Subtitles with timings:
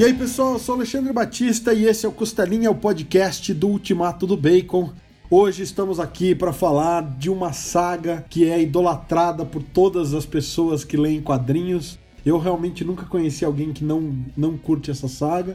[0.00, 3.68] E aí, pessoal, eu sou Alexandre Batista e esse é o Costelinha, o podcast do
[3.68, 4.90] Ultimato do Bacon.
[5.30, 10.84] Hoje estamos aqui para falar de uma saga que é idolatrada por todas as pessoas
[10.84, 11.98] que leem quadrinhos.
[12.24, 15.54] Eu realmente nunca conheci alguém que não, não curte essa saga.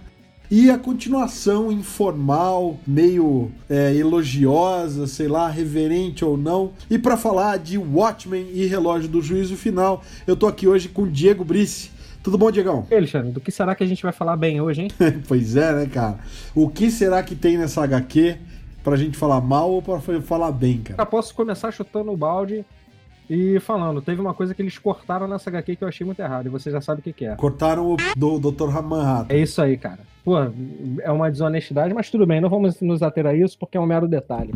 [0.52, 6.73] E a continuação informal, meio é, elogiosa, sei lá, reverente ou não.
[6.88, 11.09] E para falar de Watchmen e Relógio do Juízo Final, eu tô aqui hoje com
[11.09, 11.95] Diego Brice.
[12.26, 12.88] Tudo bom, Diegão?
[12.90, 14.88] E Alexandre, do que será que a gente vai falar bem hoje, hein?
[15.28, 16.18] pois é, né, cara?
[16.56, 18.36] O que será que tem nessa HQ
[18.84, 21.00] pra gente falar mal ou pra falar bem, cara?
[21.00, 22.66] Eu posso começar chutando o balde
[23.30, 26.48] e falando, teve uma coisa que eles cortaram nessa HQ que eu achei muito errado,
[26.48, 27.36] e você já sabe o que, que é.
[27.36, 28.82] Cortaram o do Dr.
[28.82, 29.32] Manhattan.
[29.32, 30.00] É isso aí, cara.
[30.26, 30.40] Pô,
[31.04, 33.86] é uma desonestidade, mas tudo bem, não vamos nos ater a isso porque é um
[33.86, 34.56] mero detalhe.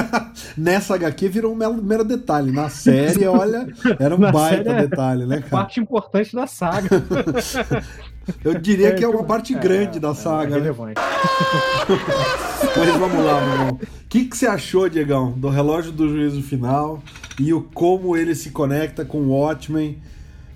[0.58, 2.52] Nessa HQ virou um mero, mero detalhe.
[2.52, 3.66] Na série, olha,
[3.98, 5.48] era um Na baita é detalhe, né, cara?
[5.48, 6.90] Parte importante da saga.
[8.44, 10.74] Eu diria é, que é uma parte é, grande da é, saga, é né?
[12.76, 13.68] Mas vamos lá, meu irmão.
[13.80, 17.00] O que, que você achou, Diegão, do relógio do juízo final
[17.40, 19.98] e o como ele se conecta com o Watchmen?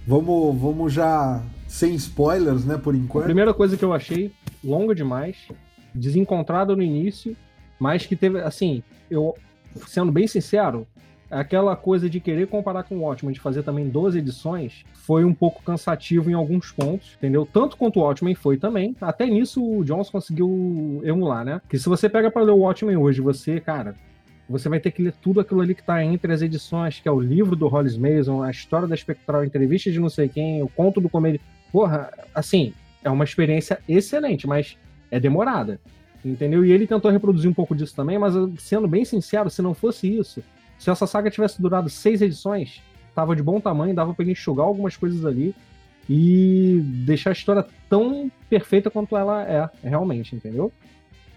[0.06, 3.22] Vamos, vamos já sem spoilers, né, por enquanto.
[3.22, 5.36] A primeira coisa que eu achei longa demais,
[5.94, 7.36] desencontrada no início,
[7.78, 9.34] mas que teve, assim, eu,
[9.86, 10.86] sendo bem sincero,
[11.30, 15.32] aquela coisa de querer comparar com o Watchmen, de fazer também 12 edições, foi um
[15.32, 17.48] pouco cansativo em alguns pontos, entendeu?
[17.50, 18.96] Tanto quanto o Watchmen foi também.
[19.00, 21.60] Até nisso o Jones conseguiu emular, né?
[21.68, 23.94] Que se você pega para ler o Watchmen hoje, você, cara,
[24.48, 27.12] você vai ter que ler tudo aquilo ali que tá entre as edições, que é
[27.12, 30.68] o livro do Hollis Mason, a história da Espectral, entrevista de não sei quem, o
[30.68, 31.40] conto do comédia.
[31.70, 34.76] Porra, assim, é uma experiência excelente, mas
[35.10, 35.80] é demorada.
[36.24, 36.64] Entendeu?
[36.64, 40.06] E ele tentou reproduzir um pouco disso também, mas sendo bem sincero, se não fosse
[40.06, 40.42] isso,
[40.78, 42.82] se essa saga tivesse durado seis edições,
[43.14, 45.54] tava de bom tamanho, dava para ele enxugar algumas coisas ali
[46.08, 50.72] e deixar a história tão perfeita quanto ela é, realmente, entendeu?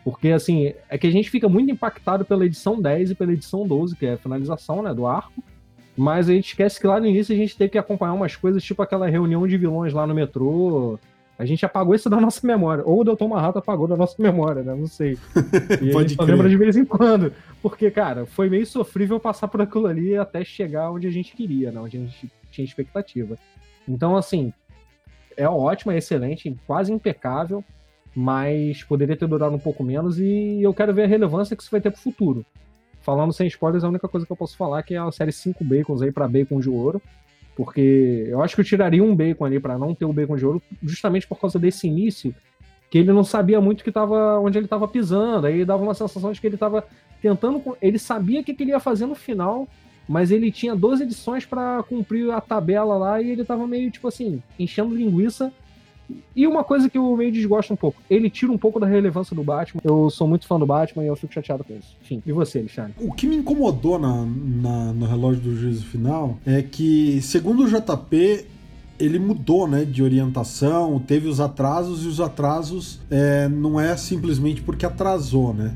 [0.03, 3.65] Porque, assim, é que a gente fica muito impactado pela edição 10 e pela edição
[3.65, 5.41] 12, que é a finalização, né, do arco,
[5.95, 8.63] mas a gente esquece que lá no início a gente teve que acompanhar umas coisas,
[8.63, 10.99] tipo aquela reunião de vilões lá no metrô,
[11.37, 12.83] a gente apagou isso da nossa memória.
[12.85, 14.75] Ou o Delton Marrato apagou da nossa memória, né?
[14.75, 15.17] Não sei.
[15.81, 17.33] E Pode a gente lembra de vez em quando.
[17.61, 21.71] Porque, cara, foi meio sofrível passar por aquilo ali até chegar onde a gente queria,
[21.71, 21.79] né?
[21.79, 23.37] Onde a gente tinha expectativa.
[23.87, 24.53] Então, assim,
[25.35, 27.63] é ótimo, é excelente, quase impecável,
[28.15, 31.71] mas poderia ter durado um pouco menos e eu quero ver a relevância que isso
[31.71, 32.45] vai ter pro futuro.
[33.01, 35.31] Falando sem spoilers, a única coisa que eu posso falar é que é a série
[35.31, 37.01] 5 Bacons aí para Bacon de Ouro.
[37.55, 40.45] Porque eu acho que eu tiraria um bacon ali para não ter o bacon de
[40.45, 42.33] ouro, justamente por causa desse início,
[42.89, 45.47] que ele não sabia muito que tava, onde ele estava pisando.
[45.47, 46.85] Aí dava uma sensação de que ele estava
[47.21, 47.61] tentando.
[47.81, 49.67] Ele sabia o que, que ele ia fazer no final,
[50.07, 54.07] mas ele tinha 12 edições para cumprir a tabela lá e ele estava meio, tipo
[54.07, 55.51] assim, enchendo linguiça
[56.35, 59.35] e uma coisa que eu meio desgosto um pouco, ele tira um pouco da relevância
[59.35, 59.81] do Batman.
[59.83, 61.95] Eu sou muito fã do Batman e eu fico chateado com isso.
[62.01, 62.93] Enfim, e você, Alexandre?
[62.99, 67.67] O que me incomodou na, na, no relógio do juízo final é que, segundo o
[67.67, 68.45] JP,
[68.99, 74.61] ele mudou né, de orientação, teve os atrasos, e os atrasos é, não é simplesmente
[74.61, 75.75] porque atrasou, né?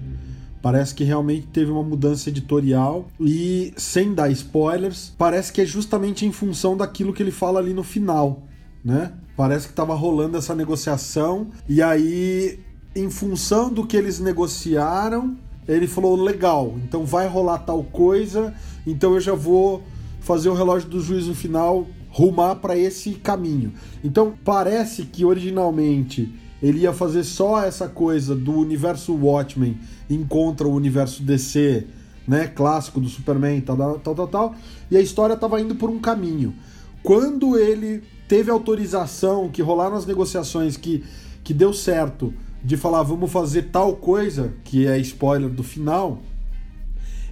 [0.62, 6.26] Parece que realmente teve uma mudança editorial e, sem dar spoilers, parece que é justamente
[6.26, 8.44] em função daquilo que ele fala ali no final,
[8.84, 9.14] né?
[9.38, 12.60] Parece que estava rolando essa negociação e aí,
[12.96, 15.38] em função do que eles negociaram,
[15.68, 18.52] ele falou: legal, então vai rolar tal coisa,
[18.86, 19.84] então eu já vou
[20.22, 23.74] fazer o relógio do juízo final rumar para esse caminho.
[24.04, 29.78] Então parece que originalmente ele ia fazer só essa coisa do universo Watchmen
[30.10, 31.86] encontra o universo DC,
[32.28, 34.56] né, clássico do Superman, tal, tal, tal, tal,
[34.90, 36.56] e a história estava indo por um caminho.
[37.04, 41.04] Quando ele teve autorização, que rolaram as negociações, que,
[41.44, 42.34] que deu certo,
[42.64, 46.22] de falar vamos fazer tal coisa, que é spoiler do final,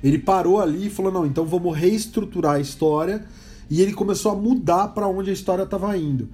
[0.03, 3.25] ele parou ali e falou: não, então vamos reestruturar a história.
[3.67, 6.29] E ele começou a mudar para onde a história estava indo.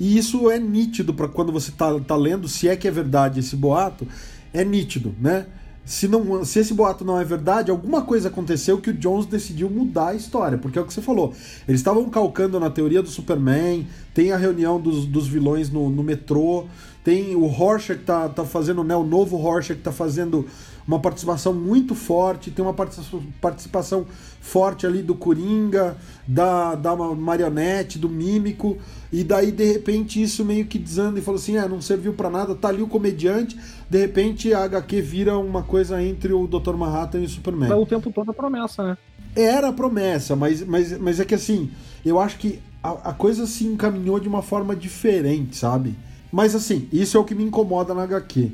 [0.00, 3.38] E isso é nítido para quando você está tá lendo, se é que é verdade
[3.38, 4.04] esse boato,
[4.52, 5.46] é nítido, né?
[5.84, 9.68] Se, não, se esse boato não é verdade, alguma coisa aconteceu que o Jones decidiu
[9.68, 11.34] mudar a história, porque é o que você falou.
[11.66, 16.02] Eles estavam calcando na teoria do Superman, tem a reunião dos, dos vilões no, no
[16.02, 16.66] metrô,
[17.02, 20.46] tem o Rorschach tá, tá fazendo, né, o novo Rorschach tá fazendo
[20.86, 24.06] uma participação muito forte, tem uma participação
[24.40, 25.96] forte ali do Coringa,
[26.26, 28.76] da, da marionete, do mímico,
[29.12, 32.28] e daí de repente isso meio que desanda e fala assim: é, não serviu para
[32.28, 33.56] nada, tá ali o comediante,
[33.88, 36.74] de repente a HQ vira uma coisa entre o Dr.
[36.74, 37.70] Manhattan e o Superman.
[37.70, 38.98] É o tempo todo a promessa, né?
[39.34, 41.70] Era a promessa, mas, mas, mas é que assim,
[42.04, 45.94] eu acho que a, a coisa se encaminhou de uma forma diferente, sabe?
[46.30, 48.52] Mas assim, isso é o que me incomoda na HQ.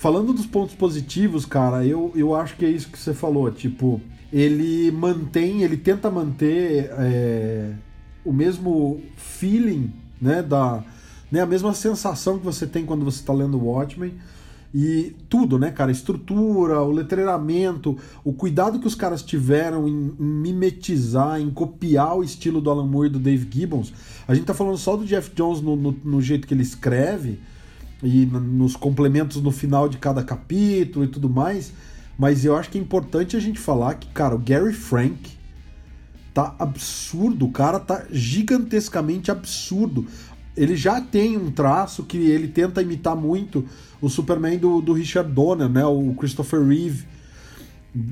[0.00, 3.50] Falando dos pontos positivos, cara, eu, eu acho que é isso que você falou.
[3.50, 4.00] Tipo,
[4.32, 7.74] ele mantém, ele tenta manter é,
[8.24, 10.42] o mesmo feeling, né?
[10.42, 10.82] Da,
[11.30, 14.14] né, a mesma sensação que você tem quando você está lendo Watchmen.
[14.74, 15.92] E tudo, né, cara?
[15.92, 22.24] Estrutura, o letreiramento, o cuidado que os caras tiveram em, em, mimetizar, em copiar o
[22.24, 23.92] estilo do Alan Moore e do Dave Gibbons.
[24.26, 27.38] A gente tá falando só do Jeff Jones no, no, no jeito que ele escreve
[28.02, 31.72] e nos complementos no final de cada capítulo e tudo mais.
[32.18, 35.30] Mas eu acho que é importante a gente falar que, cara, o Gary Frank
[36.34, 40.06] tá absurdo, o cara tá gigantescamente absurdo.
[40.56, 43.64] Ele já tem um traço que ele tenta imitar muito
[44.00, 45.84] o Superman do, do Richard Donner, né?
[45.84, 47.06] O Christopher Reeve.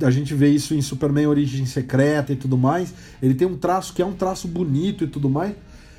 [0.03, 2.93] A gente vê isso em Superman Origem Secreta e tudo mais.
[3.23, 5.55] Ele tem um traço que é um traço bonito e tudo mais.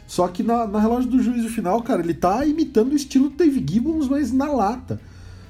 [0.10, 3.36] Só que na, na relógio do juízo final, cara, ele tá imitando o estilo do
[3.36, 5.00] Dave Gibbons, mas na lata.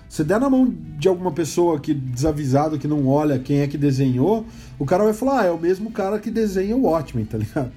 [0.10, 3.78] Se der na mão de alguma pessoa que desavisado, que não olha quem é que
[3.78, 4.46] desenhou,
[4.78, 7.72] o cara vai falar, ah, é o mesmo cara que desenha o Watchmen, tá ligado?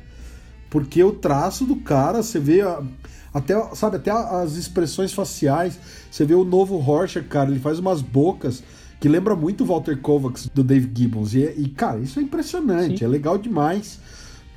[0.68, 2.62] Porque o traço do cara, você vê
[3.32, 5.78] até, sabe, até as expressões faciais.
[6.10, 8.60] Você vê o novo Rorschach, cara, ele faz umas bocas
[8.98, 11.32] que lembra muito o Walter Kovacs do Dave Gibbons.
[11.32, 13.04] E, e cara, isso é impressionante, Sim.
[13.04, 14.00] é legal demais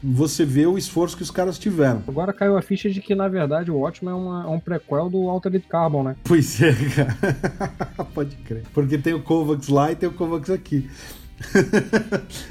[0.06, 2.04] você vê o esforço que os caras tiveram.
[2.08, 5.10] Agora caiu a ficha de que, na verdade, o Watchmen é, uma, é um prequel
[5.10, 6.16] do Altered Carbon, né?
[6.24, 8.06] Pois é, cara.
[8.14, 8.64] Pode crer.
[8.74, 10.88] Porque tem o Kovacs lá e tem o Kovacs aqui.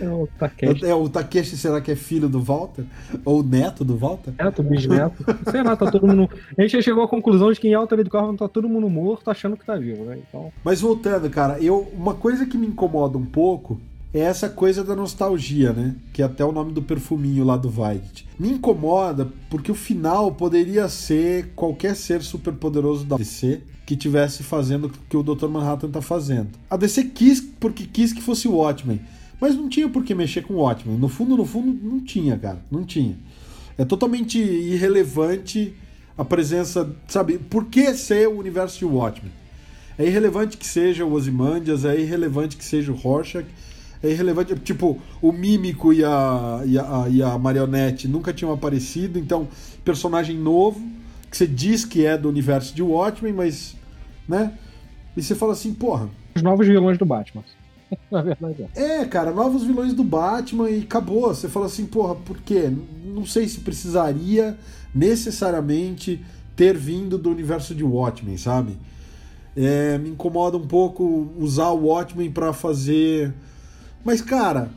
[0.00, 0.84] É o Takeshi.
[0.84, 2.84] É, o Takeshi, será que é filho do Walter?
[3.24, 4.34] Ou neto do Walter?
[4.38, 5.24] Neto, bisneto.
[5.50, 6.28] Sei lá, tá todo mundo.
[6.56, 9.30] A gente já chegou à conclusão de que em Altered Carbon tá todo mundo morto
[9.30, 10.18] achando que tá vivo, né?
[10.28, 10.52] Então...
[10.62, 13.80] Mas voltando, cara, eu, uma coisa que me incomoda um pouco
[14.14, 15.96] é essa coisa da nostalgia, né?
[16.12, 18.24] Que é até o nome do perfuminho lá do Violet.
[18.38, 24.86] Me incomoda porque o final poderia ser qualquer ser superpoderoso da DC que tivesse fazendo
[24.86, 25.48] o que o Dr.
[25.48, 26.50] Manhattan tá fazendo.
[26.70, 29.00] A DC quis porque quis que fosse o Watchmen,
[29.40, 30.96] mas não tinha por que mexer com o Watchmen.
[30.96, 32.62] No fundo, no fundo, não tinha, cara.
[32.70, 33.18] Não tinha.
[33.76, 35.74] É totalmente irrelevante
[36.16, 37.38] a presença, sabe?
[37.38, 39.32] Por que ser o universo de Watchmen?
[39.98, 43.46] É irrelevante que seja o Ozymandias, é irrelevante que seja o Rorschach,
[44.06, 44.54] é irrelevante.
[44.56, 49.48] Tipo, o Mímico e a, e a, e a Marionete nunca tinham aparecido, então,
[49.84, 50.80] personagem novo,
[51.30, 53.76] que você diz que é do universo de Watchmen, mas.
[54.28, 54.52] né?
[55.16, 56.08] E você fala assim, porra.
[56.34, 57.44] Os novos vilões do Batman.
[58.10, 59.00] Na verdade é.
[59.00, 61.28] É, cara, novos vilões do Batman e acabou.
[61.28, 62.70] Você fala assim, porra, por quê?
[63.04, 64.56] Não sei se precisaria
[64.94, 66.24] necessariamente
[66.56, 68.76] ter vindo do universo de Watchmen, sabe?
[69.56, 73.32] É, me incomoda um pouco usar o Watchmen para fazer
[74.04, 74.68] mas, cara,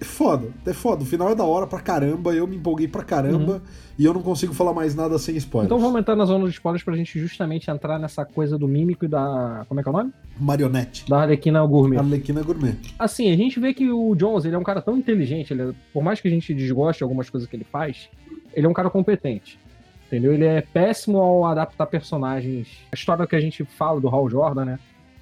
[0.00, 1.02] é foda, é foda.
[1.02, 3.60] O final é da hora pra caramba, eu me empolguei pra caramba uhum.
[3.98, 5.66] e eu não consigo falar mais nada sem spoilers.
[5.66, 9.04] Então vamos entrar na zona de spoilers pra gente justamente entrar nessa coisa do mímico
[9.04, 9.64] e da.
[9.68, 10.12] Como é que é o nome?
[10.38, 11.08] Marionete.
[11.08, 11.98] Da Arlequina Gourmet.
[11.98, 12.76] Arlequina Gourmet.
[12.98, 15.70] Assim, a gente vê que o Jones, ele é um cara tão inteligente, ele é...
[15.92, 18.08] por mais que a gente desgoste de algumas coisas que ele faz,
[18.54, 19.58] ele é um cara competente.
[20.06, 20.32] Entendeu?
[20.32, 22.68] Ele é péssimo ao adaptar personagens.
[22.90, 24.78] A história que a gente fala do Hal Jordan, né?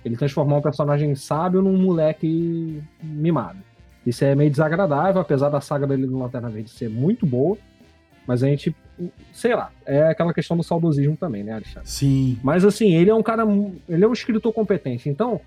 [0.07, 3.59] Ele transformar um personagem sábio num moleque mimado.
[4.07, 7.59] Isso é meio desagradável, apesar da saga dele do Lanterna Verde ser muito boa.
[8.25, 8.73] Mas a gente,
[9.33, 11.91] sei lá, é aquela questão do saudosismo também, né, Alexandre?
[11.91, 12.39] Sim.
[12.41, 13.43] Mas assim, ele é um cara,
[13.89, 15.09] ele é um escritor competente.
[15.09, 15.41] Então,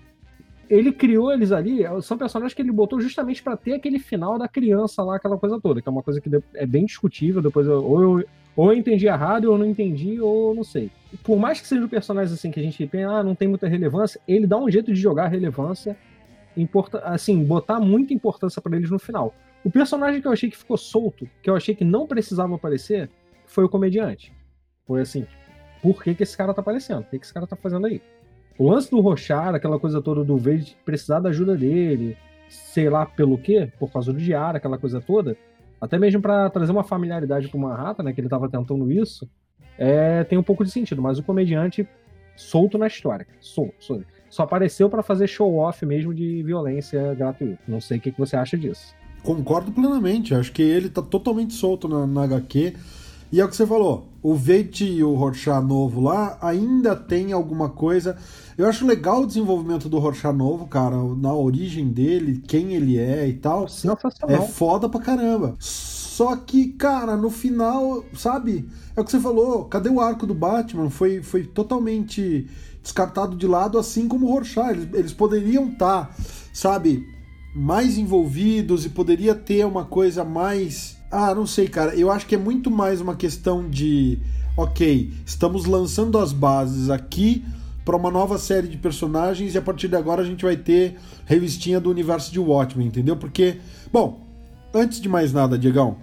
[0.68, 4.46] ele criou eles ali, são personagens que ele botou justamente para ter aquele final da
[4.46, 7.40] criança lá, aquela coisa toda, que é uma coisa que é bem discutível.
[7.40, 8.24] Depois, eu, ou, eu,
[8.54, 11.88] ou eu entendi errado, ou eu não entendi, ou não sei por mais que sejam
[11.88, 14.92] personagens assim que a gente pensa, ah, não tem muita relevância, ele dá um jeito
[14.92, 15.96] de jogar relevância,
[17.04, 19.34] assim, botar muita importância para eles no final.
[19.64, 23.10] O personagem que eu achei que ficou solto, que eu achei que não precisava aparecer,
[23.46, 24.32] foi o comediante.
[24.86, 25.26] Foi assim,
[25.82, 27.00] por que, que esse cara tá aparecendo?
[27.00, 28.00] O que, que esse cara tá fazendo aí?
[28.58, 32.16] O lance do Rochar, aquela coisa toda do Verde precisar da ajuda dele,
[32.48, 35.36] sei lá pelo quê, por causa do diário, aquela coisa toda,
[35.80, 39.28] até mesmo para trazer uma familiaridade pro Manhattan, né, que ele tava tentando isso,
[39.82, 41.88] é, tem um pouco de sentido, mas o comediante
[42.36, 43.26] solto na história.
[43.40, 44.04] Solto, solto.
[44.28, 47.58] Só apareceu para fazer show-off mesmo de violência gratuita.
[47.66, 48.94] Não sei o que, que você acha disso.
[49.22, 50.34] Concordo plenamente.
[50.34, 52.74] Acho que ele tá totalmente solto na, na HQ.
[53.32, 54.06] E é o que você falou.
[54.22, 58.18] O Veit e o Rorschach novo lá ainda tem alguma coisa.
[58.58, 63.26] Eu acho legal o desenvolvimento do Rorschach novo, cara, na origem dele, quem ele é
[63.26, 63.66] e tal.
[64.28, 65.56] É foda pra caramba.
[66.20, 68.68] Só que, cara, no final, sabe?
[68.94, 70.90] É o que você falou, cadê o arco do Batman?
[70.90, 72.46] Foi, foi totalmente
[72.82, 74.68] descartado de lado, assim como o Rorschach.
[74.68, 76.14] Eles, eles poderiam estar, tá,
[76.52, 77.02] sabe,
[77.56, 80.98] mais envolvidos e poderia ter uma coisa mais.
[81.10, 81.94] Ah, não sei, cara.
[81.94, 84.18] Eu acho que é muito mais uma questão de.
[84.58, 87.42] ok, estamos lançando as bases aqui
[87.82, 90.98] para uma nova série de personagens e a partir de agora a gente vai ter
[91.24, 93.16] revistinha do universo de Watchmen, entendeu?
[93.16, 93.56] Porque,
[93.90, 94.20] bom,
[94.74, 95.96] antes de mais nada, Diegão,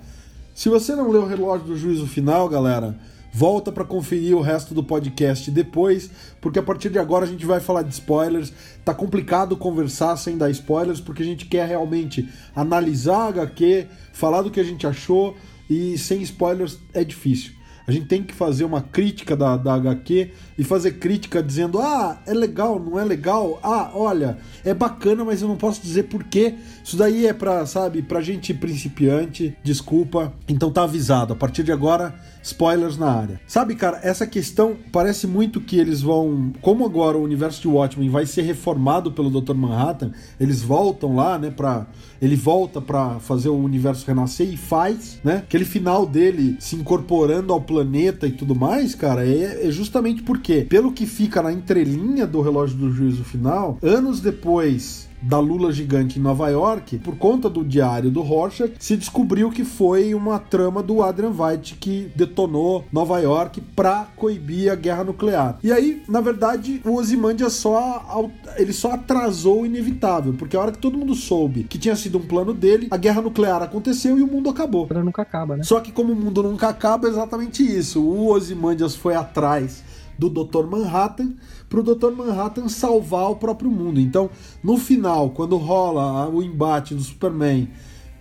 [0.57, 2.97] se você não leu o relógio do juízo final, galera,
[3.31, 6.09] volta para conferir o resto do podcast depois,
[6.41, 8.51] porque a partir de agora a gente vai falar de spoilers.
[8.83, 14.41] Tá complicado conversar sem dar spoilers, porque a gente quer realmente analisar a HQ, falar
[14.41, 15.37] do que a gente achou
[15.69, 17.56] e sem spoilers é difícil.
[17.87, 22.21] A gente tem que fazer uma crítica da, da HQ e fazer crítica dizendo: ah,
[22.27, 26.55] é legal, não é legal, ah, olha, é bacana, mas eu não posso dizer porquê.
[26.83, 30.33] Isso daí é pra, sabe, pra gente principiante, desculpa.
[30.49, 32.13] Então tá avisado, a partir de agora,
[32.47, 33.39] spoilers na área.
[33.47, 36.51] Sabe, cara, essa questão parece muito que eles vão.
[36.61, 39.53] Como agora o universo de Watchmen vai ser reformado pelo Dr.
[39.53, 41.87] Manhattan, eles voltam lá, né, pra.
[42.19, 45.37] Ele volta para fazer o universo renascer e faz, né?
[45.37, 50.61] Aquele final dele se incorporando ao planeta e tudo mais, cara, é, é justamente porque,
[50.61, 56.19] pelo que fica na entrelinha do relógio do juízo final, anos depois da Lula gigante
[56.19, 60.83] em Nova York, por conta do diário do Rorschach, se descobriu que foi uma trama
[60.83, 65.57] do Adrian White que detonou Nova York para coibir a guerra nuclear.
[65.63, 68.05] E aí, na verdade, o Ozymandias só
[68.57, 72.17] ele só atrasou o inevitável, porque a hora que todo mundo soube que tinha sido
[72.17, 74.87] um plano dele, a guerra nuclear aconteceu e o mundo acabou.
[74.89, 75.63] Ela nunca acaba, né?
[75.63, 78.01] Só que como o mundo nunca acaba, é exatamente isso.
[78.01, 79.83] O Ozymandias foi atrás
[80.17, 80.65] do Dr.
[80.65, 81.33] Manhattan
[81.69, 82.11] para o Dr.
[82.11, 83.99] Manhattan salvar o próprio mundo.
[83.99, 84.29] Então,
[84.63, 87.67] no final, quando rola o embate do Superman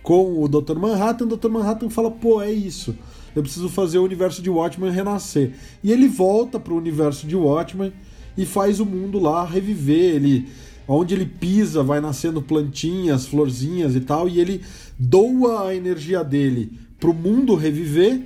[0.03, 0.77] com o Dr.
[0.79, 1.49] Manhattan, o Dr.
[1.49, 2.97] Manhattan fala: pô, é isso.
[3.35, 5.53] Eu preciso fazer o universo de Watchmen renascer.
[5.85, 7.93] E ele volta para o universo de Watchmen
[8.37, 10.15] e faz o mundo lá reviver.
[10.15, 10.49] Ele,
[10.89, 14.63] onde ele pisa, vai nascendo plantinhas, florzinhas e tal, e ele
[14.99, 18.23] doa a energia dele para o mundo reviver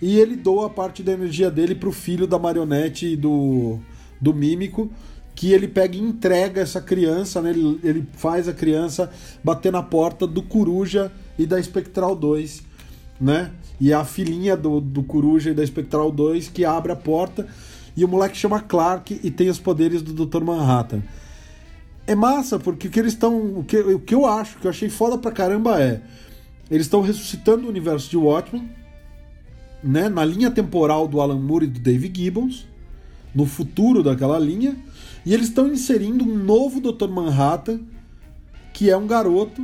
[0.00, 3.78] e ele doa parte da energia dele para o filho da marionete do
[4.20, 4.90] do mímico,
[5.34, 7.50] que ele pega e entrega essa criança, né?
[7.50, 9.10] ele, ele faz a criança
[9.42, 12.62] bater na porta do Coruja e da Espectral 2,
[13.20, 13.52] né?
[13.80, 17.46] E é a filhinha do, do Coruja e da Espectral 2 que abre a porta
[17.96, 20.42] e o moleque chama Clark e tem os poderes do Dr.
[20.42, 21.02] Manhattan.
[22.06, 23.58] É massa, porque o que eles estão.
[23.58, 26.00] O que, o que eu acho, que eu achei foda pra caramba é.
[26.70, 28.70] Eles estão ressuscitando o universo de Watchmen,
[29.82, 30.08] né?
[30.08, 32.67] Na linha temporal do Alan Moore e do Dave Gibbons
[33.38, 34.76] no futuro daquela linha,
[35.24, 37.06] e eles estão inserindo um novo Dr.
[37.08, 37.78] Manhattan,
[38.74, 39.62] que é um garoto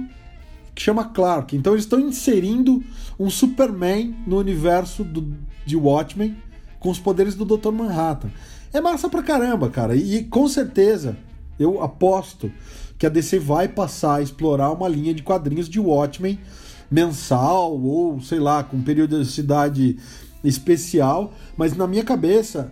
[0.72, 1.56] que chama Clark.
[1.56, 2.84] Então eles estão inserindo
[3.18, 5.34] um Superman no universo do,
[5.66, 6.36] de Watchmen
[6.78, 7.72] com os poderes do Dr.
[7.72, 8.30] Manhattan.
[8.72, 9.96] É massa pra caramba, cara.
[9.96, 11.16] E, e com certeza,
[11.58, 12.52] eu aposto
[12.96, 16.38] que a DC vai passar a explorar uma linha de quadrinhos de Watchmen
[16.88, 19.96] mensal ou sei lá, com periodicidade
[20.44, 22.70] especial, mas na minha cabeça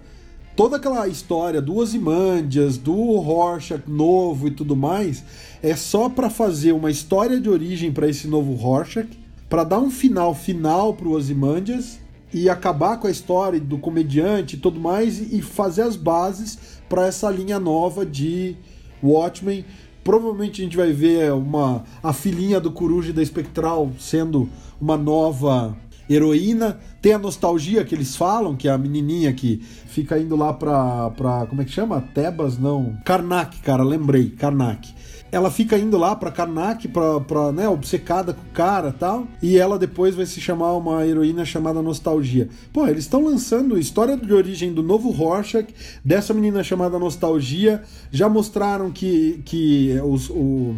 [0.56, 5.24] toda aquela história do Ozymandias, do Rorschach novo e tudo mais,
[5.62, 9.08] é só para fazer uma história de origem para esse novo Rorschach,
[9.48, 11.98] para dar um final final pro Ozymandias
[12.32, 17.06] e acabar com a história do comediante e tudo mais e fazer as bases para
[17.06, 18.56] essa linha nova de
[19.02, 19.64] Watchmen.
[20.02, 24.48] Provavelmente a gente vai ver uma a filhinha do Coruja e da Espectral sendo
[24.80, 25.76] uma nova
[26.14, 26.78] heroína.
[27.00, 31.10] Tem a nostalgia que eles falam, que é a menininha que fica indo lá pra,
[31.10, 32.00] pra como é que chama?
[32.14, 32.96] Tebas, não.
[33.04, 34.94] Karnak, cara, lembrei, Karnak.
[35.32, 39.56] Ela fica indo lá pra Karnak, pra, pra, né, obcecada com o cara tal, e
[39.56, 42.50] ela depois vai se chamar uma heroína chamada Nostalgia.
[42.70, 48.28] Pô, eles estão lançando história de origem do novo Rorschach, dessa menina chamada Nostalgia, já
[48.28, 50.76] mostraram que, que os, o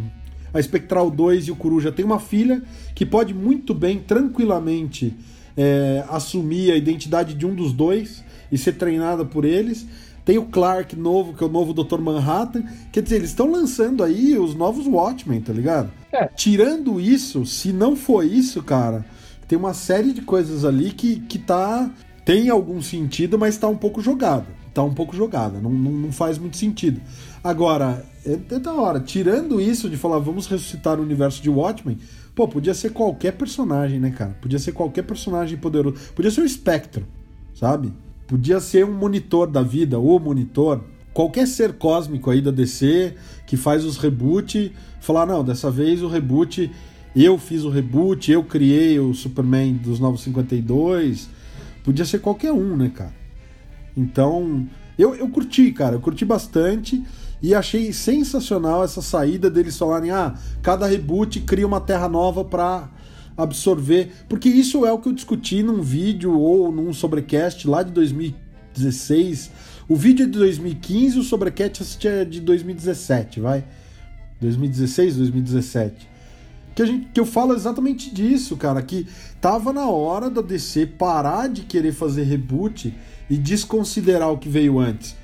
[0.55, 2.63] a Spectral 2 e o Coruja têm uma filha
[2.95, 5.13] que pode muito bem, tranquilamente,
[5.57, 9.85] é, assumir a identidade de um dos dois e ser treinada por eles.
[10.23, 11.99] Tem o Clark novo, que é o novo Dr.
[11.99, 12.63] Manhattan.
[12.89, 15.91] Quer dizer, eles estão lançando aí os novos Watchmen, tá ligado?
[16.09, 16.25] É.
[16.27, 19.05] Tirando isso, se não for isso, cara,
[19.49, 21.91] tem uma série de coisas ali que, que tá.
[22.23, 24.47] Tem algum sentido, mas tá um pouco jogada.
[24.75, 26.99] Tá um pouco jogada, não, não, não faz muito sentido.
[27.41, 28.99] Agora, é, é da hora.
[28.99, 31.97] Tirando isso de falar, vamos ressuscitar o universo de Watchmen,
[32.35, 34.35] pô, podia ser qualquer personagem, né, cara?
[34.41, 35.95] Podia ser qualquer personagem poderoso.
[36.13, 37.07] Podia ser o Espectro,
[37.53, 37.93] sabe?
[38.27, 40.83] Podia ser um monitor da vida, o monitor.
[41.13, 43.15] Qualquer ser cósmico aí da DC
[43.47, 46.69] que faz os reboot, falar, não, dessa vez o reboot,
[47.15, 51.29] eu fiz o reboot, eu criei o Superman dos Novos 52.
[51.81, 53.23] Podia ser qualquer um, né, cara?
[53.95, 57.03] Então, eu, eu curti, cara, eu curti bastante.
[57.41, 62.89] E achei sensacional essa saída deles falarem: ah, cada reboot cria uma terra nova para
[63.37, 64.11] absorver.
[64.27, 69.51] Porque isso é o que eu discuti num vídeo ou num sobrecast lá de 2016.
[69.87, 73.63] O vídeo é de 2015 o sobrecast é de 2017, vai.
[74.41, 76.09] 2016, 2017.
[76.73, 78.81] Que, a gente, que eu falo exatamente disso, cara.
[78.81, 79.07] Que
[79.39, 82.93] tava na hora da DC parar de querer fazer reboot
[83.29, 85.15] e desconsiderar o que veio antes.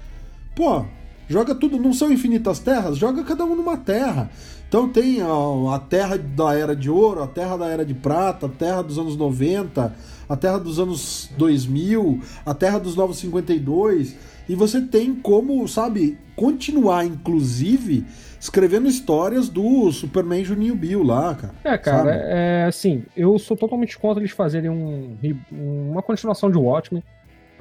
[0.55, 0.85] Pô,
[1.27, 2.97] joga tudo, não são infinitas terras?
[2.97, 4.29] Joga cada um numa terra.
[4.67, 8.45] Então tem a, a, terra da era de ouro, a terra da era de prata,
[8.45, 9.93] a terra dos anos 90,
[10.29, 14.15] a terra dos anos 2000, a terra dos novos 52.
[14.47, 18.05] E você tem como, sabe, continuar, inclusive,
[18.39, 21.53] escrevendo histórias do Superman Juninho Bill lá, cara.
[21.63, 22.23] É, cara, sabe?
[22.23, 25.17] é assim, eu sou totalmente contra eles fazerem um,
[25.51, 27.03] uma continuação de Watchmen,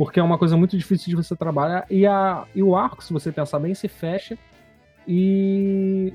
[0.00, 1.84] porque é uma coisa muito difícil de você trabalhar.
[1.90, 4.38] E, a, e o arco, se você pensar bem, se fecha.
[5.06, 6.10] E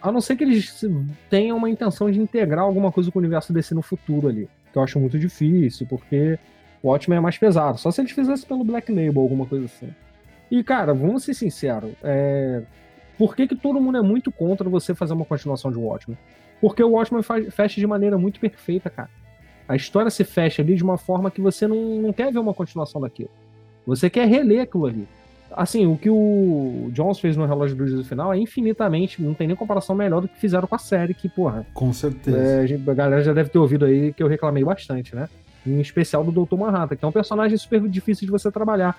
[0.00, 0.82] a não ser que eles
[1.28, 4.48] tenham uma intenção de integrar alguma coisa com o universo DC no futuro ali.
[4.72, 6.38] Que eu acho muito difícil, porque
[6.82, 7.76] o Watchmen é mais pesado.
[7.76, 9.94] Só se eles fizessem pelo Black Label, alguma coisa assim.
[10.50, 11.92] E, cara, vamos ser sinceros.
[12.02, 12.62] É...
[13.18, 16.16] Por que, que todo mundo é muito contra você fazer uma continuação de Watchmen?
[16.58, 19.10] Porque o Watchmen fecha de maneira muito perfeita, cara.
[19.68, 22.54] A história se fecha ali de uma forma que você não, não quer ver uma
[22.54, 23.30] continuação daquilo.
[23.86, 25.08] Você quer reler aquilo ali.
[25.52, 29.46] Assim, o que o Jones fez no Relógio do Juízo Final é infinitamente, não tem
[29.46, 31.64] nem comparação melhor do que fizeram com a série, que, porra.
[31.72, 32.36] Com certeza.
[32.36, 35.28] É, a, galera já deve ter ouvido aí que eu reclamei bastante, né?
[35.64, 36.56] Em especial do Dr.
[36.56, 38.98] Manhattan, que é um personagem super difícil de você trabalhar.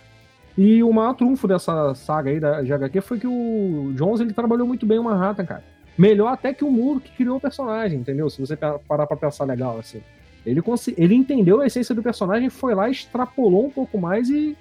[0.57, 4.65] E o maior trunfo dessa saga aí da GHQ foi que o Jones ele trabalhou
[4.65, 5.63] muito bem o Manhattan, cara.
[5.97, 8.29] Melhor até que o Muro que criou o personagem, entendeu?
[8.29, 10.01] Se você parar pra pensar legal, assim.
[10.45, 10.61] Ele,
[10.97, 14.55] ele entendeu a essência do personagem, foi lá, extrapolou um pouco mais e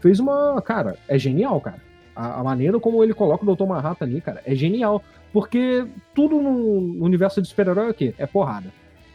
[0.00, 0.60] fez uma.
[0.62, 1.78] Cara, é genial, cara.
[2.14, 3.66] A, a, maneira como ele coloca o Dr.
[3.66, 5.02] Manhattan ali, cara, é genial.
[5.32, 8.14] Porque tudo no universo de super-herói é o quê?
[8.18, 8.68] É porrada.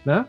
[0.05, 0.25] Né?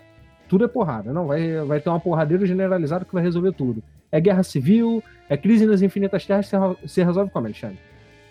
[0.49, 1.13] Tudo é porrada.
[1.13, 3.83] Não, vai, vai ter uma porradeira generalizada que vai resolver tudo.
[4.11, 6.51] É guerra civil, é crise nas infinitas terras,
[6.83, 7.79] você resolve como, Alexandre?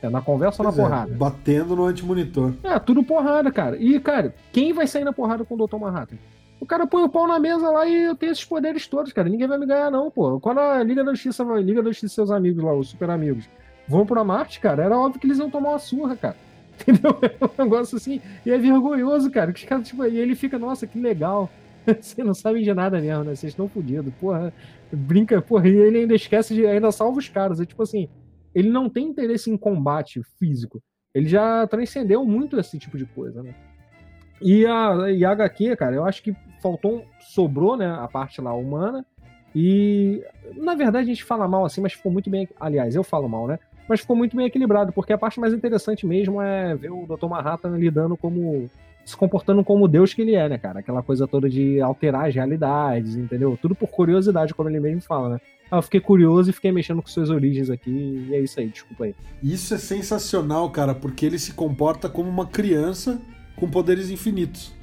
[0.01, 1.13] É na conversa ou na é, porrada?
[1.13, 2.53] Batendo no antimonitor.
[2.63, 3.77] É, tudo porrada, cara.
[3.77, 5.77] E, cara, quem vai sair na porrada com o Dr.
[5.77, 6.17] Manhattan?
[6.59, 9.29] O cara põe o pau na mesa lá e eu tenho esses poderes todos, cara.
[9.29, 10.39] Ninguém vai me ganhar, não, pô.
[10.39, 13.49] Quando a Liga da Justiça, a Liga da Justiça seus amigos lá, os super amigos,
[13.87, 16.35] vão pra Marte, cara, era óbvio que eles iam tomar uma surra, cara.
[16.79, 17.17] Entendeu?
[17.21, 18.21] É um negócio assim.
[18.45, 19.51] E é vergonhoso, cara.
[19.53, 21.49] Que os caras, tipo, e ele fica, nossa, que legal.
[21.85, 23.35] Vocês não sabem de nada mesmo, né?
[23.35, 24.13] Vocês estão fodidos.
[24.15, 24.53] Porra,
[24.91, 25.67] brinca, porra.
[25.67, 26.65] E ele ainda esquece de.
[26.65, 27.59] Ainda salva os caras.
[27.59, 28.09] É tipo assim.
[28.53, 30.81] Ele não tem interesse em combate físico.
[31.13, 33.53] Ele já transcendeu muito esse tipo de coisa, né?
[34.41, 38.53] E a, e a HQ, cara, eu acho que faltou, sobrou, né, a parte lá
[38.53, 39.05] humana.
[39.55, 40.21] E
[40.57, 42.47] na verdade a gente fala mal assim, mas ficou muito bem.
[42.59, 43.57] Aliás, eu falo mal, né?
[43.87, 47.27] Mas ficou muito bem equilibrado, porque a parte mais interessante mesmo é ver o Dr.
[47.27, 48.69] Manhattan lidando como.
[49.05, 50.79] se comportando como Deus que ele é, né, cara?
[50.79, 53.57] Aquela coisa toda de alterar as realidades, entendeu?
[53.61, 55.41] Tudo por curiosidade, como ele mesmo fala, né?
[55.71, 57.89] eu fiquei curioso e fiquei mexendo com suas origens aqui,
[58.29, 59.15] e é isso aí, desculpa aí.
[59.41, 63.19] Isso é sensacional, cara, porque ele se comporta como uma criança
[63.55, 64.73] com poderes infinitos.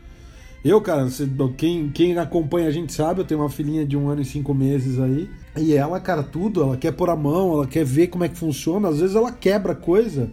[0.65, 1.09] Eu, cara,
[1.57, 4.55] quem, quem acompanha a gente sabe, eu tenho uma filhinha de um ano e cinco
[4.55, 5.29] meses aí.
[5.57, 8.39] E ela, cara, tudo, ela quer pôr a mão, ela quer ver como é que
[8.39, 8.89] funciona.
[8.89, 10.31] Às vezes ela quebra coisa,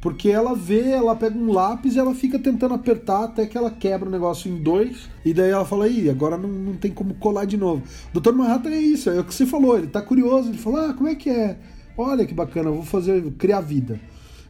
[0.00, 3.68] porque ela vê, ela pega um lápis e ela fica tentando apertar até que ela
[3.68, 5.10] quebra o negócio em dois.
[5.24, 7.82] E daí ela fala, aí, agora não, não tem como colar de novo.
[8.12, 8.32] Dr.
[8.32, 11.08] Manhattan é isso, é o que você falou, ele tá curioso, ele fala, ah, como
[11.08, 11.58] é que é?
[11.98, 14.00] Olha que bacana, vou fazer, criar vida.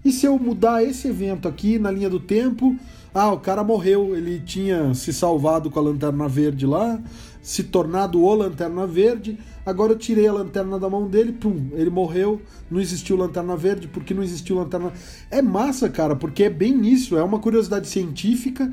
[0.04, 2.76] E se eu mudar esse evento aqui na linha do tempo,
[3.14, 7.00] ah, o cara morreu, ele tinha se salvado com a lanterna verde lá,
[7.40, 9.38] se tornado o lanterna verde.
[9.64, 13.86] Agora eu tirei a lanterna da mão dele, pum, ele morreu, não existiu lanterna verde,
[13.86, 14.92] porque não existiu lanterna.
[15.30, 18.72] É massa, cara, porque é bem isso, é uma curiosidade científica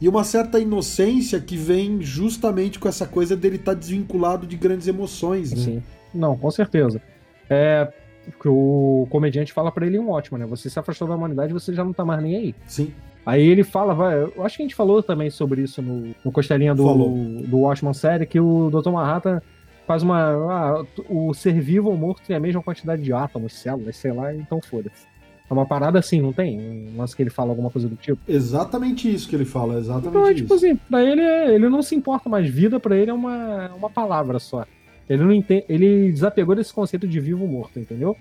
[0.00, 4.56] e uma certa inocência que vem justamente com essa coisa dele estar tá desvinculado de
[4.56, 5.58] grandes emoções, né?
[5.58, 5.82] Sim.
[6.12, 7.00] Não, com certeza.
[7.48, 7.88] É,
[8.40, 10.46] que o comediante fala para ele um ótimo, né?
[10.46, 12.54] Você se afastou da humanidade, você já não tá mais nem aí.
[12.66, 12.92] Sim.
[13.26, 16.30] Aí ele fala, vai, eu acho que a gente falou também sobre isso no, no
[16.30, 18.90] Costelinha do, do Watchman série, que o Dr.
[18.90, 19.42] Manhattan
[19.84, 20.20] faz uma.
[20.20, 24.32] Ah, o ser vivo ou morto tem a mesma quantidade de átomos, células, sei lá,
[24.32, 25.04] então foda-se.
[25.48, 26.58] É uma parada assim, não tem?
[26.58, 28.20] Um lance que ele fala alguma coisa do tipo?
[28.28, 30.66] Exatamente isso que ele fala, exatamente então, é, tipo isso.
[30.66, 32.48] assim, pra ele, ele não se importa mais.
[32.48, 34.64] Vida pra ele é uma, uma palavra só.
[35.08, 38.16] Ele não entende, ele desapegou desse conceito de vivo ou morto, entendeu?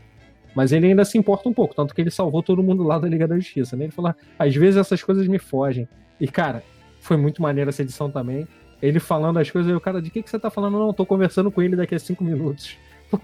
[0.55, 3.07] Mas ele ainda se importa um pouco, tanto que ele salvou todo mundo lá da
[3.07, 3.85] Liga da Justiça, né?
[3.85, 5.87] Ele falou, às vezes essas coisas me fogem.
[6.19, 6.63] E, cara,
[7.01, 8.47] foi muito maneiro essa edição também.
[8.81, 10.79] Ele falando as coisas, e o cara, de que, que você tá falando?
[10.79, 12.77] Não, tô conversando com ele daqui a cinco minutos.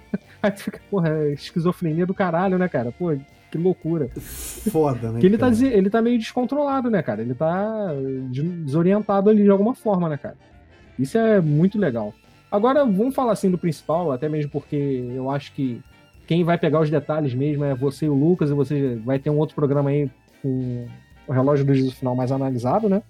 [0.43, 2.91] Aí fica, porra, é esquizofrenia do caralho, né, cara?
[2.91, 3.15] Pô,
[3.49, 4.09] que loucura.
[4.19, 5.19] Foda, né?
[5.19, 7.21] Que ele tá, ele tá meio descontrolado, né, cara?
[7.21, 7.89] Ele tá
[8.63, 10.37] desorientado ali de alguma forma, né, cara?
[10.99, 12.13] Isso é muito legal.
[12.51, 14.75] Agora, vamos falar assim do principal, até mesmo porque
[15.15, 15.81] eu acho que
[16.31, 19.29] quem vai pegar os detalhes mesmo é você e o Lucas, e você vai ter
[19.29, 20.09] um outro programa aí
[20.41, 20.87] com
[21.27, 23.03] o relógio do juízo final mais analisado, né?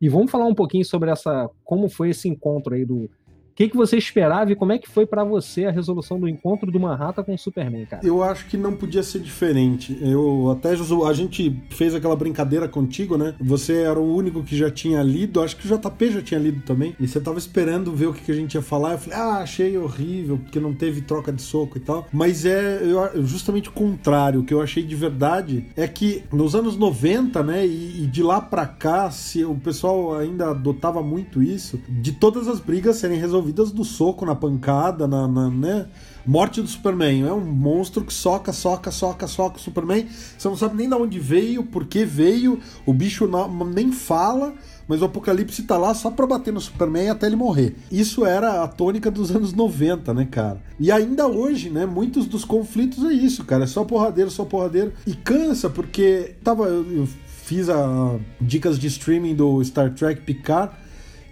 [0.00, 3.10] E vamos falar um pouquinho sobre essa como foi esse encontro aí do
[3.54, 6.70] que, que você esperava e como é que foi para você a resolução do encontro
[6.70, 8.04] do Manhattan com o Superman, cara?
[8.04, 9.96] Eu acho que não podia ser diferente.
[10.02, 13.34] Eu até a gente fez aquela brincadeira contigo, né?
[13.40, 16.62] Você era o único que já tinha lido, acho que o JP já tinha lido
[16.62, 16.96] também.
[16.98, 18.92] E você tava esperando ver o que, que a gente ia falar.
[18.92, 22.06] Eu falei, ah, achei horrível, porque não teve troca de soco e tal.
[22.12, 22.80] Mas é
[23.22, 24.40] justamente o contrário.
[24.40, 27.64] O que eu achei de verdade é que nos anos 90, né?
[27.64, 32.48] E, e de lá pra cá, se o pessoal ainda adotava muito isso, de todas
[32.48, 35.86] as brigas serem resolvidas resolvidas do soco, na pancada, na, na né?
[36.26, 37.26] Morte do Superman.
[37.26, 40.06] É um monstro que soca, soca, soca, soca o Superman.
[40.38, 42.58] Você não sabe nem de onde veio, por que veio.
[42.86, 44.54] O bicho não, nem fala,
[44.88, 47.76] mas o Apocalipse tá lá só pra bater no Superman até ele morrer.
[47.92, 50.62] Isso era a tônica dos anos 90, né, cara?
[50.80, 53.64] E ainda hoje, né, muitos dos conflitos é isso, cara.
[53.64, 54.94] É só porradeiro, só porradeiro.
[55.06, 56.64] E cansa, porque tava.
[56.64, 60.72] Eu, eu fiz a dicas de streaming do Star Trek Picard.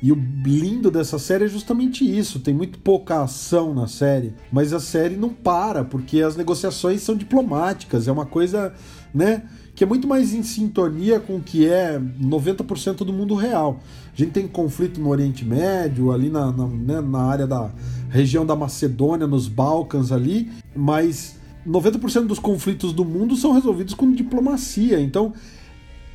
[0.02, 2.40] E o lindo dessa série é justamente isso.
[2.40, 7.14] Tem muito pouca ação na série, mas a série não para, porque as negociações são
[7.14, 8.08] diplomáticas.
[8.08, 8.74] É uma coisa,
[9.14, 9.44] né?
[9.76, 13.80] Que é muito mais em sintonia com o que é 90% do mundo real.
[14.12, 17.70] A gente tem conflito no Oriente Médio, ali na, na, né, na área da
[18.10, 21.36] região da Macedônia, nos Balcãs ali, mas
[21.66, 25.00] 90% dos conflitos do mundo são resolvidos com diplomacia.
[25.00, 25.32] Então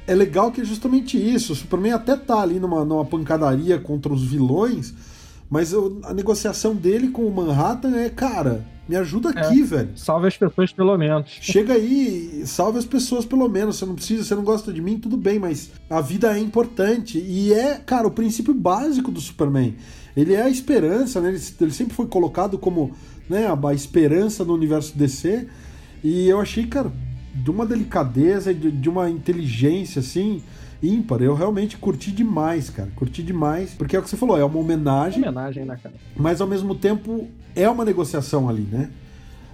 [0.08, 1.52] é legal que é justamente isso.
[1.54, 4.94] O Superman até tá ali numa, numa pancadaria contra os vilões,
[5.50, 9.90] mas eu, a negociação dele com o Manhattan é, cara, me ajuda aqui, é, velho.
[9.98, 11.30] Salve as pessoas pelo menos.
[11.42, 13.76] Chega aí, salve as pessoas pelo menos.
[13.76, 17.20] Você não precisa, você não gosta de mim, tudo bem, mas a vida é importante.
[17.20, 19.76] E é, cara, o princípio básico do Superman.
[20.16, 21.30] Ele é a esperança, né?
[21.30, 22.96] Ele, ele sempre foi colocado como
[23.30, 25.48] né, a, a esperança no universo DC.
[26.02, 26.92] E eu achei, cara,
[27.44, 30.42] de uma delicadeza e de, de, uma inteligência assim
[30.82, 31.22] ímpar.
[31.22, 32.90] Eu realmente curti demais, cara.
[32.96, 33.72] Curti demais.
[33.72, 35.22] Porque é o que você falou, é uma homenagem.
[35.22, 35.96] Homenagem, né, cara?
[36.16, 38.90] Mas ao mesmo tempo é uma negociação ali, né?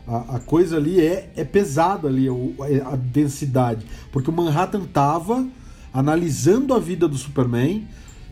[0.08, 3.86] A, a coisa ali é, é pesada ali, a, a densidade.
[4.12, 5.48] Porque o Manhattan tava
[5.93, 7.88] analisando a vida do Superman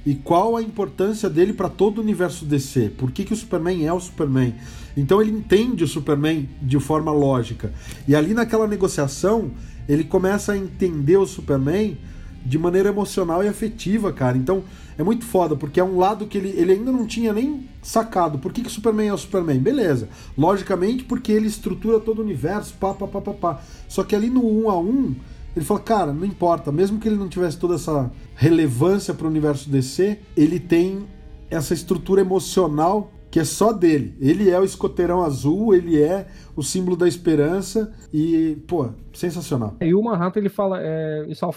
[0.06, 2.94] e qual a importância dele para todo o universo DC.
[2.98, 4.56] Por que, que o Superman é o Superman?
[4.98, 7.72] Então ele entende o Superman de forma lógica.
[8.08, 9.52] E ali naquela negociação,
[9.88, 11.98] ele começa a entender o Superman
[12.44, 14.38] de maneira emocional e afetiva, cara.
[14.38, 14.64] Então
[14.98, 18.40] é muito foda, porque é um lado que ele, ele ainda não tinha nem sacado.
[18.40, 19.60] Por que, que o Superman é o Superman?
[19.60, 20.10] Beleza.
[20.38, 23.62] Logicamente, porque ele estrutura todo o universo, pá, pá, pá, pá, pá.
[23.88, 25.16] Só que ali no 1 a 1
[25.56, 29.30] ele fala, cara, não importa, mesmo que ele não tivesse toda essa relevância para o
[29.30, 31.06] universo DC, ele tem
[31.50, 34.16] essa estrutura emocional que é só dele.
[34.20, 39.76] Ele é o escoteirão azul, ele é o símbolo da esperança e, pô, sensacional.
[39.80, 41.50] E o Manhattan, ele fala, é, isso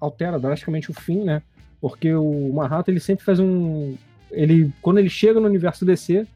[0.00, 1.42] altera drasticamente o fim, né?
[1.80, 3.96] Porque o Manhattan, ele sempre faz um...
[4.30, 6.26] Ele, quando ele chega no universo DC,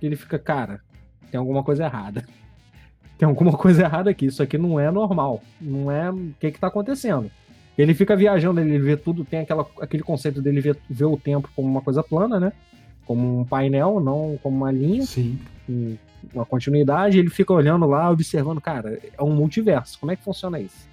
[0.00, 0.80] ele fica, cara,
[1.30, 2.24] tem alguma coisa errada
[3.18, 6.60] tem alguma coisa errada aqui, isso aqui não é normal, não é o que que
[6.60, 7.30] tá acontecendo.
[7.76, 11.50] Ele fica viajando, ele vê tudo, tem aquela, aquele conceito dele ver, ver o tempo
[11.54, 12.52] como uma coisa plana, né?
[13.04, 15.04] Como um painel, não como uma linha.
[15.04, 15.38] Sim.
[16.32, 20.58] Uma continuidade, ele fica olhando lá, observando, cara, é um multiverso, como é que funciona
[20.58, 20.88] isso?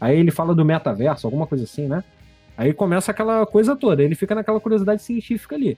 [0.00, 2.04] Aí ele fala do metaverso, alguma coisa assim, né?
[2.56, 5.76] Aí começa aquela coisa toda, ele fica naquela curiosidade científica ali.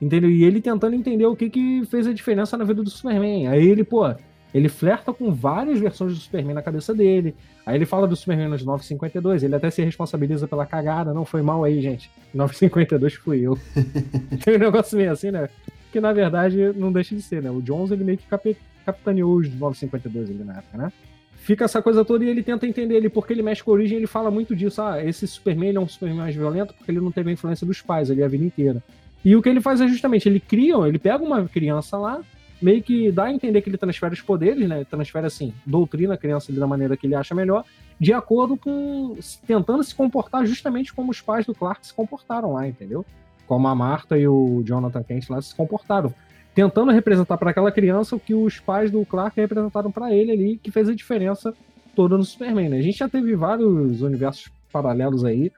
[0.00, 0.30] Entendeu?
[0.30, 3.48] E ele tentando entender o que que fez a diferença na vida do Superman.
[3.48, 4.14] Aí ele, pô,
[4.54, 7.34] ele flerta com várias versões do Superman na cabeça dele.
[7.64, 11.12] Aí ele fala do Superman nos 952, ele até se responsabiliza pela cagada.
[11.12, 12.10] Não foi mal aí, gente.
[12.32, 13.58] 952 fui eu.
[14.44, 15.48] Tem um negócio meio assim, né?
[15.92, 17.50] Que na verdade não deixa de ser, né?
[17.50, 20.92] O Jones ele meio que cap capitaneou os 952 ali na época, né?
[21.38, 23.98] Fica essa coisa toda e ele tenta entender ele, porque ele mexe com a origem,
[23.98, 24.80] ele fala muito disso.
[24.80, 27.80] Ah, esse Superman é um Superman mais violento porque ele não teve a influência dos
[27.80, 28.82] pais ali a vida inteira.
[29.24, 32.20] E o que ele faz é justamente, ele cria, ele pega uma criança lá,
[32.60, 34.84] meio que dá a entender que ele transfere os poderes, né?
[34.84, 37.64] Transfere, assim, doutrina a criança da maneira que ele acha melhor,
[37.98, 39.16] de acordo com.
[39.46, 43.04] tentando se comportar justamente como os pais do Clark se comportaram lá, entendeu?
[43.46, 46.12] Como a Marta e o Jonathan Kent lá se comportaram.
[46.54, 50.56] Tentando representar para aquela criança o que os pais do Clark representaram para ele ali,
[50.56, 51.54] que fez a diferença
[51.94, 52.78] toda no Superman, né?
[52.78, 55.52] A gente já teve vários universos paralelos aí,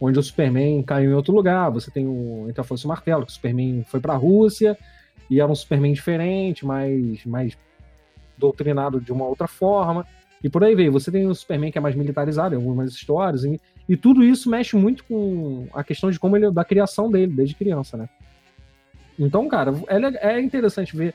[0.00, 1.70] onde o Superman caiu em outro lugar.
[1.70, 4.16] Você tem o Entre a Força e o Martelo, que o Superman foi para a
[4.16, 4.76] Rússia,
[5.30, 7.56] e era um Superman diferente, mais, mais
[8.36, 10.06] doutrinado de uma outra forma.
[10.42, 10.92] E por aí veio.
[10.92, 14.50] Você tem o Superman que é mais militarizado em algumas histórias, e, e tudo isso
[14.50, 18.08] mexe muito com a questão de como ele da criação dele, desde criança, né?
[19.18, 21.14] Então, cara, é, é interessante ver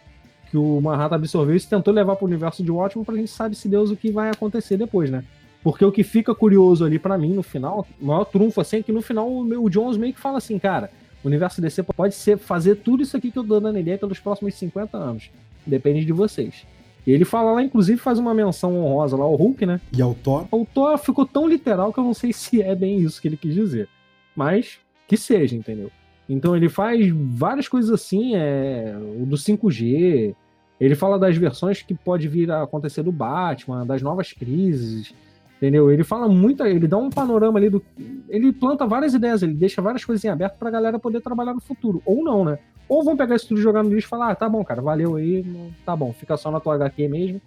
[0.50, 3.30] que o Manhattan absorveu isso e tentou levar para o universo de Watchmen pra gente
[3.30, 5.24] saber se Deus o que vai acontecer depois, né?
[5.62, 8.84] Porque o que fica curioso ali para mim no final, o maior trunfo assim, é
[8.84, 10.89] que no final o Jones meio que fala assim, cara,
[11.23, 14.19] o universo DC pode ser fazer tudo isso aqui que eu tô dando ideia pelos
[14.19, 15.30] próximos 50 anos.
[15.65, 16.65] Depende de vocês.
[17.06, 19.80] E ele fala lá, inclusive, faz uma menção honrosa lá ao Hulk, né?
[19.93, 20.45] E ao Thor?
[20.51, 23.38] O Thor ficou tão literal que eu não sei se é bem isso que ele
[23.38, 23.88] quis dizer.
[24.36, 25.89] Mas que seja, entendeu?
[26.27, 30.36] Então ele faz várias coisas assim, é, o do 5G,
[30.80, 35.13] ele fala das versões que pode vir a acontecer do Batman, das novas crises,
[35.58, 35.91] entendeu?
[35.91, 37.84] Ele fala muito, ele dá um panorama ali do.
[38.30, 41.62] Ele planta várias ideias, ele deixa várias coisas em aberto pra galera poder trabalhar no
[41.62, 42.02] futuro.
[42.06, 42.58] Ou não, né?
[42.88, 45.17] Ou vão pegar isso tudo jogar no lixo e falar, ah, tá bom, cara, valeu
[45.17, 45.46] aí,
[45.86, 47.41] tá bom, fica só na tua HQ mesmo.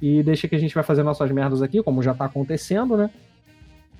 [0.00, 3.08] E deixa que a gente vai fazer nossas merdas aqui, como já tá acontecendo, né?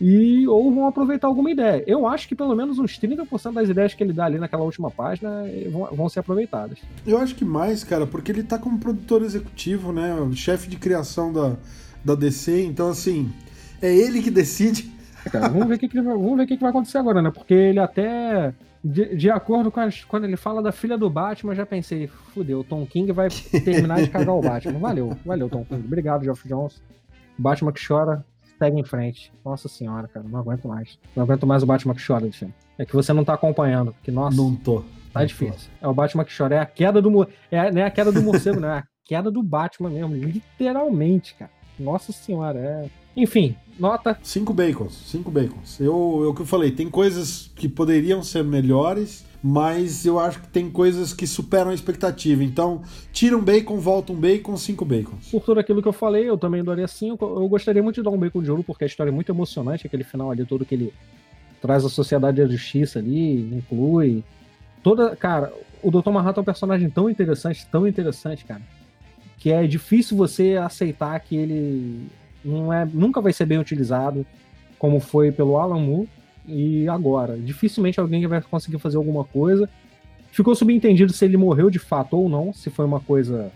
[0.04, 1.84] e ou vão aproveitar alguma ideia.
[1.86, 4.90] Eu acho que pelo menos uns 30% das ideias que ele dá ali naquela última
[4.90, 6.78] página eh, vão, vão ser aproveitadas.
[7.06, 10.12] Eu acho que mais, cara, porque ele tá como produtor executivo, né?
[10.34, 11.56] Chefe de criação da,
[12.04, 13.30] da DC, então assim,
[13.82, 14.90] é ele que decide.
[15.24, 17.30] É, cara, vamos ver o que, que, vamos ver que, que vai acontecer agora, né?
[17.30, 18.54] Porque ele até.
[18.84, 22.60] De, de acordo com as, quando ele fala da filha do Batman, já pensei, fudeu,
[22.60, 23.28] o Tom King vai
[23.64, 24.78] terminar de cagar o Batman.
[24.80, 25.86] Valeu, valeu, Tom King.
[25.86, 26.82] Obrigado, Geoff Jones.
[27.38, 28.24] Batman que chora,
[28.58, 29.32] segue em frente.
[29.44, 30.98] Nossa senhora, cara, não aguento mais.
[31.14, 32.54] Não aguento mais o Batman que chora, Alexandre.
[32.76, 34.36] É que você não tá acompanhando, que nossa.
[34.36, 34.80] Não tô.
[35.12, 35.70] Tá não difícil.
[35.80, 35.86] Tô.
[35.86, 36.56] É o Batman que chora.
[36.56, 37.28] É a queda do.
[37.50, 38.68] É, não é a queda do morcego, não.
[38.68, 40.14] É a queda do Batman mesmo.
[40.14, 41.50] Literalmente, cara.
[41.78, 43.01] Nossa senhora, é.
[43.16, 44.18] Enfim, nota.
[44.22, 44.94] Cinco bacons.
[45.06, 45.80] Cinco bacons.
[45.80, 50.48] Eu, eu que eu falei, tem coisas que poderiam ser melhores mas eu acho que
[50.48, 52.44] tem coisas que superam a expectativa.
[52.44, 55.30] Então, tira um bacon, volta um bacon, cinco bacons.
[55.30, 57.24] Por tudo aquilo que eu falei, eu também daria cinco.
[57.24, 59.86] Eu gostaria muito de dar um bacon de ouro, porque a história é muito emocionante,
[59.86, 60.94] aquele final ali todo que ele
[61.60, 64.22] traz a sociedade da justiça ali, inclui.
[64.80, 65.16] Toda.
[65.16, 66.10] Cara, o Dr.
[66.10, 68.62] Manhattan é um personagem tão interessante, tão interessante, cara.
[69.38, 72.06] Que é difícil você aceitar que ele
[72.44, 74.26] não é, nunca vai ser bem utilizado,
[74.78, 76.08] como foi pelo Alan Moore
[76.46, 77.36] e agora?
[77.36, 79.68] Dificilmente alguém vai conseguir fazer alguma coisa.
[80.30, 83.52] Ficou subentendido se ele morreu de fato ou não, se foi uma coisa.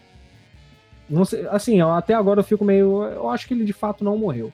[1.09, 3.03] Não sei, assim, até agora eu fico meio.
[3.05, 4.53] Eu acho que ele de fato não morreu.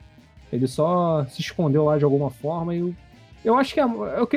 [0.51, 2.95] Ele só se escondeu lá de alguma forma e eu,
[3.43, 4.27] eu acho que, é, eu,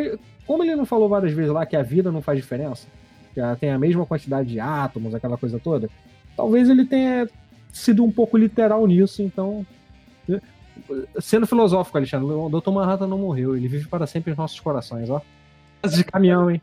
[0.47, 2.87] como ele não falou várias vezes lá que a vida não faz diferença,
[3.35, 5.91] que ela tem a mesma quantidade de átomos, aquela coisa toda,
[6.35, 7.29] talvez ele tenha
[7.71, 9.67] sido um pouco literal nisso, então
[11.21, 12.71] sendo filosófico, Alexandre, o Dr.
[12.71, 15.21] Manhattan não morreu, ele vive para sempre em nossos corações, ó.
[15.89, 16.61] De caminhão, hein?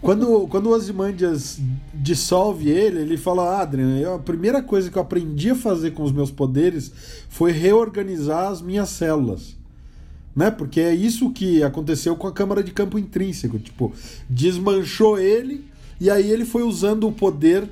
[0.00, 1.60] Quando, quando o Ozymandias
[1.94, 6.02] dissolve ele, ele fala: Adrian, eu, a primeira coisa que eu aprendi a fazer com
[6.02, 6.92] os meus poderes
[7.28, 9.56] foi reorganizar as minhas células.
[10.34, 10.50] Né?
[10.50, 13.58] Porque é isso que aconteceu com a câmara de campo intrínseco.
[13.58, 13.92] Tipo,
[14.28, 15.64] desmanchou ele
[16.00, 17.68] e aí ele foi usando o poder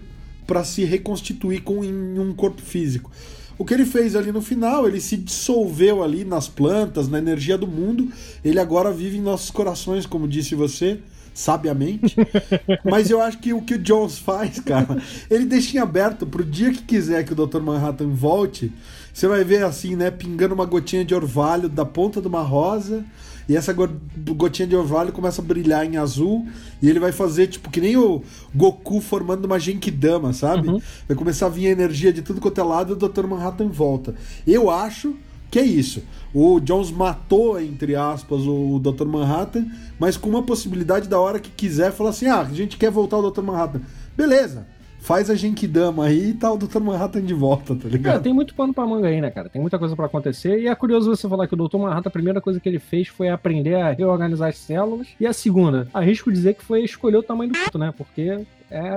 [0.46, 3.10] para se reconstituir com, em um corpo físico.
[3.58, 7.56] O que ele fez ali no final, ele se dissolveu ali nas plantas, na energia
[7.56, 8.08] do mundo.
[8.44, 11.00] Ele agora vive em nossos corações, como disse você,
[11.32, 12.16] sabiamente.
[12.84, 16.44] Mas eu acho que o que o Jones faz, cara, ele deixa em aberto pro
[16.44, 17.60] dia que quiser que o Dr.
[17.60, 18.72] Manhattan volte.
[19.12, 23.04] Você vai ver assim, né, pingando uma gotinha de orvalho da ponta de uma rosa
[23.48, 26.46] e essa gotinha de orvalho começa a brilhar em azul
[26.82, 28.22] e ele vai fazer tipo que nem o
[28.54, 30.68] Goku formando uma Genkidama, sabe?
[30.68, 30.80] Uhum.
[31.06, 33.26] Vai começar a vir a energia de tudo quanto é lado e o Dr.
[33.26, 34.14] Manhattan volta.
[34.46, 35.14] Eu acho
[35.50, 36.02] que é isso.
[36.34, 39.06] O Jones matou, entre aspas, o Dr.
[39.06, 39.66] Manhattan,
[39.98, 43.18] mas com uma possibilidade da hora que quiser falar assim: ah, a gente quer voltar
[43.18, 43.42] o Dr.
[43.42, 43.80] Manhattan.
[44.16, 44.75] Beleza
[45.06, 46.80] faz a Genkidama aí e tá o Dr.
[46.80, 48.16] Manhattan de volta, tá ligado?
[48.16, 49.48] É, tem muito pano pra manga aí, né, cara?
[49.48, 50.58] Tem muita coisa para acontecer.
[50.58, 51.78] E é curioso você falar que o Dr.
[51.78, 55.06] Manhattan, a primeira coisa que ele fez foi aprender a reorganizar as células.
[55.20, 57.94] E a segunda, arrisco dizer que foi escolher o tamanho do puto, né?
[57.96, 58.94] Porque é.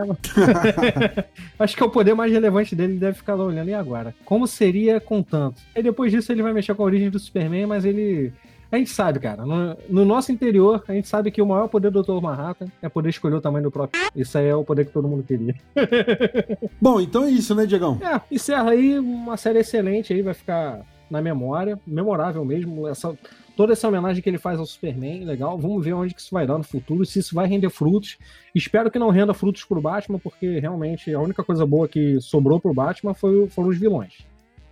[1.59, 3.69] Acho que é o poder mais relevante dele, ele deve ficar olhando.
[3.69, 4.15] E agora?
[4.25, 5.61] Como seria com tanto?
[5.75, 8.33] E depois disso ele vai mexer com a origem do Superman, mas ele
[8.71, 9.45] a gente sabe, cara.
[9.45, 12.21] No, no, nosso interior, a gente sabe que o maior poder do Dr.
[12.21, 13.99] Manhattan é poder escolher o tamanho do próprio.
[14.15, 15.55] Isso aí é o poder que todo mundo queria.
[16.79, 17.99] Bom, então é isso, né, Diegão?
[18.01, 22.87] É, encerra aí uma série excelente aí, vai ficar na memória, memorável mesmo.
[22.87, 23.17] Essa,
[23.57, 25.57] toda essa homenagem que ele faz ao Superman, legal.
[25.57, 28.17] Vamos ver onde que isso vai dar no futuro, se isso vai render frutos.
[28.53, 32.59] Espero que não renda frutos pro Batman, porque realmente a única coisa boa que sobrou
[32.59, 34.28] pro Batman foi, foram os vilões.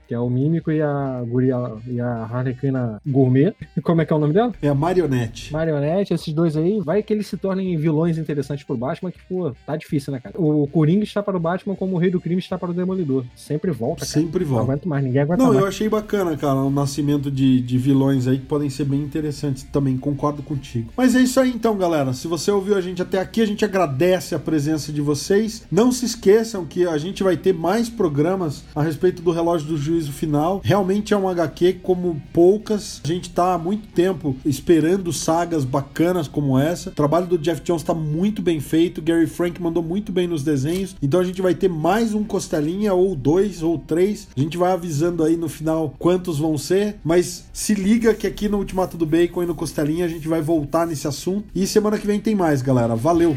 [0.07, 1.55] Que é o Mímico e a Guria
[1.87, 3.53] e a Harlequina Gourmet.
[3.83, 4.53] Como é que é o nome dela?
[4.61, 5.51] É a Marionete.
[5.51, 9.51] Marionete, esses dois aí, vai que eles se tornem vilões interessantes pro Batman, que, pô,
[9.65, 10.35] tá difícil, né, cara?
[10.39, 13.25] O Coringa está para o Batman como o Rei do Crime está para o Demolidor.
[13.35, 14.11] Sempre volta, cara.
[14.11, 14.65] Sempre volta.
[14.65, 15.61] Não aguento mais, ninguém aguenta Não, mais.
[15.61, 19.63] eu achei bacana, cara, o nascimento de, de vilões aí que podem ser bem interessantes
[19.63, 20.91] também, concordo contigo.
[20.95, 22.13] Mas é isso aí então, galera.
[22.13, 25.65] Se você ouviu a gente até aqui, a gente agradece a presença de vocês.
[25.71, 29.77] Não se esqueçam que a gente vai ter mais programas a respeito do relógio do
[29.97, 30.61] juízo final.
[30.63, 33.01] Realmente é um HQ como poucas.
[33.03, 36.89] A gente tá há muito tempo esperando sagas bacanas como essa.
[36.89, 39.01] O trabalho do Jeff Jones tá muito bem feito.
[39.01, 40.95] Gary Frank mandou muito bem nos desenhos.
[41.01, 44.27] Então a gente vai ter mais um Costelinha, ou dois, ou três.
[44.35, 46.97] A gente vai avisando aí no final quantos vão ser.
[47.03, 50.41] Mas se liga que aqui no Ultimato do Bacon e no Costelinha a gente vai
[50.41, 51.45] voltar nesse assunto.
[51.55, 52.95] E semana que vem tem mais, galera.
[52.95, 53.35] Valeu!